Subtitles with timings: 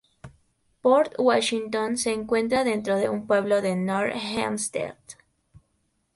[0.81, 4.95] Port Washington se encuentra dentro del pueblo de North Hempstead.